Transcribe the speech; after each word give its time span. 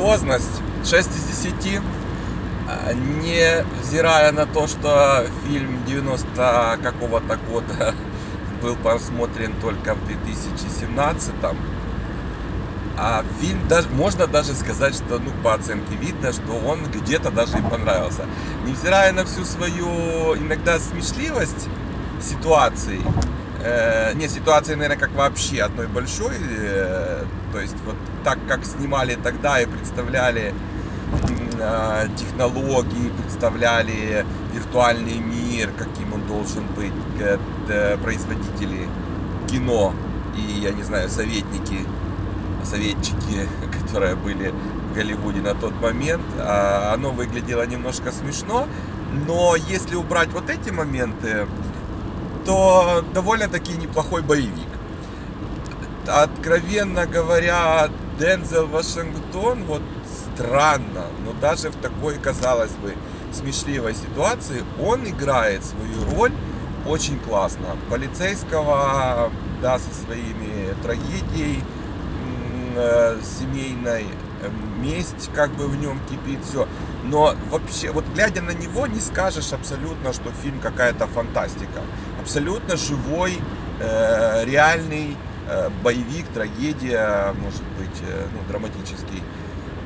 виртуозность 0.00 0.62
6 0.84 1.08
из 1.08 1.44
10. 1.44 1.80
А, 2.68 2.92
Невзирая 2.94 4.32
на 4.32 4.46
то, 4.46 4.66
что 4.66 5.26
фильм 5.46 5.84
90 5.86 6.78
какого-то 6.82 7.36
года 7.48 7.94
был 8.62 8.76
посмотрен 8.76 9.52
только 9.60 9.94
в 9.94 10.06
2017 10.06 11.34
а 13.02 13.24
фильм 13.40 13.66
даже 13.66 13.88
можно 13.88 14.26
даже 14.26 14.52
сказать, 14.52 14.94
что 14.94 15.18
ну 15.18 15.30
по 15.42 15.54
оценке 15.54 15.94
видно, 15.96 16.32
что 16.32 16.52
он 16.52 16.84
где-то 16.84 17.30
даже 17.30 17.58
и 17.58 17.62
понравился. 17.62 18.26
Невзирая 18.66 19.12
на 19.12 19.24
всю 19.24 19.44
свою 19.44 20.36
иногда 20.36 20.78
смешливость 20.78 21.66
ситуации, 22.20 23.00
э, 23.62 24.12
не 24.14 24.28
ситуации, 24.28 24.74
наверное, 24.74 24.98
как 24.98 25.12
вообще 25.12 25.62
одной 25.62 25.86
большой, 25.86 26.34
э, 26.40 27.24
то 27.52 27.60
есть 27.60 27.76
вот 27.84 27.96
так 28.24 28.38
как 28.48 28.64
снимали 28.64 29.16
тогда 29.22 29.60
и 29.60 29.66
представляли 29.66 30.54
э, 31.58 32.08
технологии, 32.16 33.10
представляли 33.22 34.24
виртуальный 34.54 35.18
мир, 35.18 35.70
каким 35.76 36.14
он 36.14 36.26
должен 36.26 36.66
быть, 36.76 36.92
э, 37.18 37.96
производители 38.02 38.88
кино 39.48 39.94
и, 40.36 40.60
я 40.60 40.70
не 40.72 40.82
знаю, 40.82 41.08
советники 41.08 41.86
советчики, 42.64 43.48
которые 43.82 44.16
были 44.16 44.52
в 44.90 44.94
Голливуде 44.94 45.40
на 45.40 45.54
тот 45.54 45.80
момент, 45.80 46.22
а, 46.38 46.92
оно 46.94 47.10
выглядело 47.10 47.66
немножко 47.66 48.12
смешно, 48.12 48.66
но 49.26 49.56
если 49.56 49.96
убрать 49.96 50.28
вот 50.30 50.50
эти 50.50 50.70
моменты, 50.70 51.46
то 52.50 53.04
довольно-таки 53.14 53.74
неплохой 53.74 54.22
боевик. 54.22 54.66
Откровенно 56.08 57.06
говоря, 57.06 57.88
Дензел 58.18 58.66
Вашингтон, 58.66 59.62
вот 59.66 59.82
странно, 60.34 61.04
но 61.24 61.32
даже 61.40 61.70
в 61.70 61.76
такой, 61.76 62.18
казалось 62.18 62.72
бы, 62.72 62.96
смешливой 63.32 63.94
ситуации 63.94 64.64
он 64.84 65.06
играет 65.06 65.64
свою 65.64 66.16
роль 66.16 66.32
очень 66.88 67.20
классно. 67.20 67.76
Полицейского, 67.88 69.30
да, 69.62 69.78
со 69.78 69.94
своими 70.04 70.74
трагедией, 70.82 71.62
э, 72.74 73.20
семейной, 73.22 74.06
месть 74.82 75.30
как 75.34 75.50
бы 75.52 75.66
в 75.66 75.76
нем 75.76 76.00
кипит, 76.08 76.44
все. 76.44 76.66
Но 77.04 77.34
вообще, 77.50 77.90
вот 77.90 78.04
глядя 78.14 78.42
на 78.42 78.52
него, 78.52 78.86
не 78.86 79.00
скажешь 79.00 79.52
абсолютно, 79.52 80.12
что 80.12 80.30
фильм 80.42 80.60
какая-то 80.60 81.06
фантастика. 81.06 81.80
Абсолютно 82.20 82.76
живой, 82.76 83.38
э, 83.80 84.44
реальный 84.44 85.16
э, 85.48 85.70
боевик, 85.82 86.26
трагедия, 86.28 87.34
может 87.40 87.62
быть, 87.78 88.02
э, 88.08 88.26
ну, 88.32 88.40
драматический. 88.48 89.22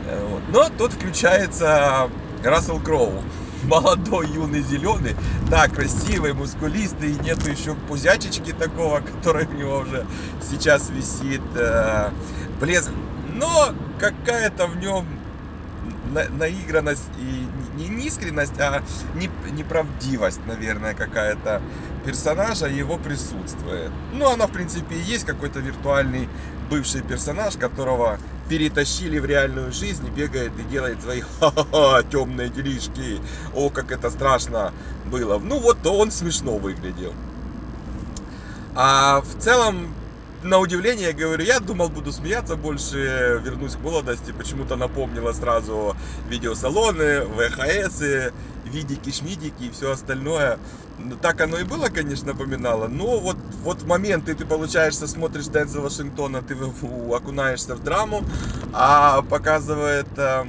Э, 0.07 0.27
вот. 0.29 0.43
Но 0.49 0.69
тут 0.77 0.93
включается 0.93 2.11
Рассел 2.43 2.81
Кроу 2.81 3.23
молодой, 3.65 4.29
юный, 4.29 4.63
зеленый. 4.63 5.17
Да, 5.49 5.69
красивый, 5.69 6.33
мускулистый. 6.33 7.15
Нету 7.15 7.51
еще 7.51 7.75
пузячечки 7.89 8.53
такого, 8.53 9.01
который 9.17 9.47
у 9.47 9.53
него 9.53 9.79
уже 9.79 10.07
сейчас 10.43 10.91
висит. 10.91 11.43
Э, 11.55 12.11
блеск. 12.61 12.91
Но 13.35 13.75
какая-то 13.99 14.67
в 14.67 14.77
нем 14.77 15.07
на, 16.13 16.29
наигранность 16.29 17.09
и 17.19 17.47
не 17.77 17.89
неискренность, 17.89 18.59
а 18.59 18.83
не, 19.15 19.29
неправдивость, 19.53 20.41
наверное, 20.47 20.95
какая-то 20.95 21.61
персонажа, 22.05 22.67
его 22.67 22.97
присутствует. 22.97 23.91
Ну, 24.13 24.31
она, 24.31 24.47
в 24.47 24.53
принципе, 24.53 24.95
и 24.95 25.01
есть 25.01 25.25
какой-то 25.25 25.61
виртуальный 25.61 26.29
бывший 26.71 27.03
персонаж, 27.03 27.57
которого 27.57 28.19
перетащили 28.49 29.19
в 29.19 29.25
реальную 29.25 29.73
жизнь 29.73 30.07
и 30.07 30.11
бегает 30.11 30.53
и 30.59 30.63
делает 30.65 31.03
свои 31.03 31.23
ха-ха-ха, 31.41 32.03
темные 32.05 32.49
делишки. 32.49 33.21
О, 33.55 33.71
как 33.71 33.91
это 33.91 34.11
страшно 34.11 34.73
было. 35.07 35.39
Ну, 35.39 35.59
вот 35.59 35.85
он 35.87 36.11
смешно 36.11 36.59
выглядел. 36.59 37.15
А 38.75 39.21
в 39.21 39.43
целом, 39.43 39.95
на 40.45 40.59
удивление, 40.59 41.09
я 41.09 41.13
говорю, 41.13 41.43
я 41.43 41.59
думал, 41.59 41.89
буду 41.89 42.13
смеяться 42.13 42.57
больше, 42.57 43.41
вернусь 43.43 43.77
к 43.77 43.81
молодости. 43.81 44.33
Почему-то 44.33 44.77
напомнило 44.77 45.33
сразу 45.33 45.97
видеосалоны, 46.29 47.23
ВХС, 47.23 48.03
видики-шмидики 48.65 49.65
и 49.65 49.71
все 49.71 49.91
остальное. 49.91 50.59
Ну, 50.99 51.17
так 51.17 51.41
оно 51.41 51.59
и 51.59 51.65
было, 51.65 51.89
конечно, 51.89 52.29
напоминало. 52.29 52.89
Но 52.89 53.19
вот, 53.19 53.37
вот 53.63 53.83
моменты 53.85 54.35
ты, 54.35 54.45
получаешься, 54.45 55.09
смотришь 55.09 55.47
Денза 55.47 55.81
Вашингтона, 55.81 56.43
ты 56.43 56.57
окунаешься 57.13 57.75
в 57.75 57.83
драму, 57.83 58.23
а 58.73 59.23
показывает 59.23 60.07
э, 60.17 60.45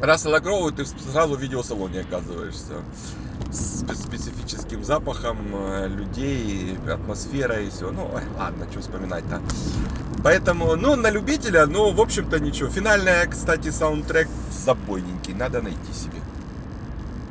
Рассела 0.00 0.40
Кроу, 0.40 0.72
ты 0.72 0.84
сразу 0.84 1.36
в 1.36 1.40
видеосалоне 1.40 2.00
оказываешься 2.00 2.82
специфическим 3.52 4.84
запахом 4.84 5.38
э, 5.52 5.88
людей, 5.88 6.76
атмосферой 6.90 7.66
и 7.66 7.70
все. 7.70 7.90
Ну, 7.90 8.10
ладно, 8.38 8.66
что 8.70 8.80
вспоминать-то. 8.80 9.40
Поэтому, 10.22 10.76
ну, 10.76 10.96
на 10.96 11.10
любителя, 11.10 11.66
ну, 11.66 11.92
в 11.92 12.00
общем-то, 12.00 12.38
ничего. 12.38 12.70
Финальная, 12.70 13.26
кстати, 13.26 13.70
саундтрек 13.70 14.28
забойненький, 14.50 15.34
надо 15.34 15.60
найти 15.60 15.92
себе. 15.92 16.18